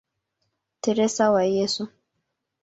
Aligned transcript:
Teresa 0.81 1.31
wa 1.31 1.43
Yesu". 1.45 1.87